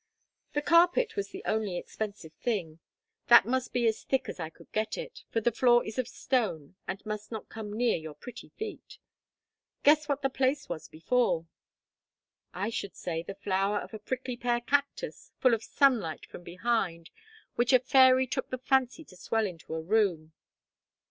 "The 0.53 0.63
carpet 0.63 1.15
was 1.15 1.29
the 1.29 1.43
only 1.45 1.77
expensive 1.77 2.33
thing. 2.33 2.79
That 3.27 3.45
must 3.45 3.71
be 3.71 3.85
as 3.85 4.01
thick 4.01 4.27
as 4.29 4.39
I 4.39 4.49
could 4.49 4.71
get 4.71 4.97
it; 4.97 5.21
for 5.29 5.41
the 5.41 5.51
floor 5.51 5.85
is 5.85 5.99
of 5.99 6.07
stone, 6.07 6.73
and 6.87 7.05
must 7.05 7.31
not 7.31 7.49
come 7.49 7.71
near 7.71 7.95
your 7.97 8.15
pretty 8.15 8.49
feet. 8.49 8.97
Guess 9.83 10.09
what 10.09 10.23
the 10.23 10.29
place 10.31 10.67
was 10.67 10.87
before." 10.87 11.45
"I 12.51 12.71
should 12.71 12.95
say, 12.95 13.21
the 13.21 13.35
flower 13.35 13.77
of 13.77 13.93
a 13.93 13.99
prickly 13.99 14.35
pear 14.37 14.59
cactus, 14.61 15.31
full 15.39 15.53
of 15.53 15.61
sunlight 15.63 16.25
from 16.25 16.41
behind, 16.41 17.11
which 17.53 17.71
a 17.71 17.77
fairy 17.77 18.25
took 18.25 18.49
the 18.49 18.57
fancy 18.57 19.05
to 19.05 19.15
swell 19.15 19.45
into 19.45 19.75
a 19.75 19.81
room." 19.83 20.33